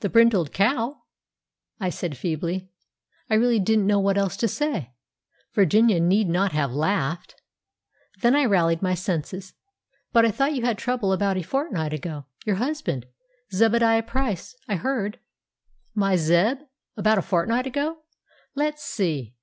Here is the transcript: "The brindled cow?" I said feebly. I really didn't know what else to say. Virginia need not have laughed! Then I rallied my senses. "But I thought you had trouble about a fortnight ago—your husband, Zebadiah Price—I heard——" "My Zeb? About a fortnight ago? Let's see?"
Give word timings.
"The 0.00 0.10
brindled 0.10 0.52
cow?" 0.52 1.04
I 1.80 1.88
said 1.88 2.18
feebly. 2.18 2.68
I 3.30 3.36
really 3.36 3.58
didn't 3.58 3.86
know 3.86 3.98
what 3.98 4.18
else 4.18 4.36
to 4.36 4.48
say. 4.48 4.92
Virginia 5.54 5.98
need 5.98 6.28
not 6.28 6.52
have 6.52 6.72
laughed! 6.74 7.40
Then 8.20 8.36
I 8.36 8.44
rallied 8.44 8.82
my 8.82 8.92
senses. 8.92 9.54
"But 10.12 10.26
I 10.26 10.30
thought 10.30 10.52
you 10.52 10.66
had 10.66 10.76
trouble 10.76 11.10
about 11.10 11.38
a 11.38 11.42
fortnight 11.42 11.94
ago—your 11.94 12.56
husband, 12.56 13.06
Zebadiah 13.50 14.02
Price—I 14.06 14.74
heard——" 14.76 15.20
"My 15.94 16.16
Zeb? 16.16 16.58
About 16.98 17.16
a 17.16 17.22
fortnight 17.22 17.66
ago? 17.66 18.00
Let's 18.54 18.82
see?" 18.84 19.36